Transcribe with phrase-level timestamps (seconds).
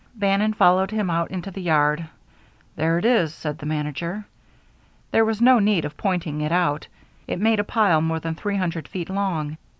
[0.15, 2.07] Bannon followed him out into the yard.
[2.75, 4.25] "There it is," said the manager.
[5.11, 6.87] There was no need of pointing it out.
[7.27, 9.57] It made a pile more than three hundred feet long.